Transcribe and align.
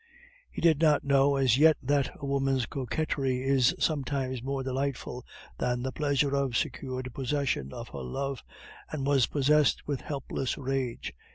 He 0.49 0.61
did 0.61 0.81
not 0.81 1.03
know 1.03 1.35
as 1.35 1.59
yet 1.59 1.77
that 1.83 2.09
a 2.19 2.25
woman's 2.25 2.65
coquetry 2.65 3.43
is 3.43 3.75
sometimes 3.77 4.41
more 4.41 4.63
delightful 4.63 5.23
than 5.59 5.83
the 5.83 5.91
pleasure 5.91 6.35
of 6.35 6.57
secure 6.57 7.03
possession 7.03 7.71
of 7.71 7.89
her 7.89 8.01
love, 8.01 8.41
and 8.89 9.05
was 9.05 9.27
possessed 9.27 9.87
with 9.87 10.01
helpless 10.01 10.57
rage. 10.57 11.13